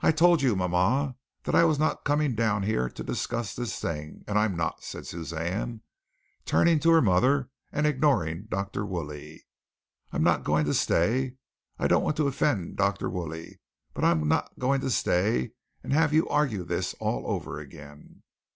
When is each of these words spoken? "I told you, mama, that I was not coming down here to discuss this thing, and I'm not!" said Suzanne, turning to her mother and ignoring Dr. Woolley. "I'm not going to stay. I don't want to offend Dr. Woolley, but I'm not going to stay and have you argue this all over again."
"I 0.00 0.10
told 0.10 0.42
you, 0.42 0.56
mama, 0.56 1.14
that 1.44 1.54
I 1.54 1.62
was 1.62 1.78
not 1.78 2.04
coming 2.04 2.34
down 2.34 2.64
here 2.64 2.88
to 2.90 3.04
discuss 3.04 3.54
this 3.54 3.78
thing, 3.78 4.24
and 4.26 4.36
I'm 4.36 4.56
not!" 4.56 4.82
said 4.82 5.06
Suzanne, 5.06 5.82
turning 6.44 6.80
to 6.80 6.90
her 6.90 7.00
mother 7.00 7.50
and 7.70 7.86
ignoring 7.86 8.46
Dr. 8.50 8.84
Woolley. 8.84 9.46
"I'm 10.10 10.24
not 10.24 10.42
going 10.42 10.64
to 10.66 10.74
stay. 10.74 11.36
I 11.78 11.86
don't 11.86 12.02
want 12.02 12.16
to 12.16 12.26
offend 12.26 12.76
Dr. 12.76 13.08
Woolley, 13.08 13.60
but 13.94 14.02
I'm 14.02 14.26
not 14.26 14.58
going 14.58 14.80
to 14.80 14.90
stay 14.90 15.52
and 15.84 15.92
have 15.92 16.12
you 16.12 16.28
argue 16.28 16.64
this 16.64 16.94
all 16.94 17.24
over 17.28 17.60
again." 17.60 18.24